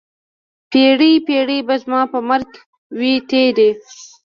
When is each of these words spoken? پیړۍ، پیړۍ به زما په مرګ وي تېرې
پیړۍ، 0.71 1.13
پیړۍ 1.27 1.59
به 1.67 1.75
زما 1.83 2.01
په 2.11 2.19
مرګ 2.29 2.51
وي 2.99 3.13
تېرې 3.29 3.69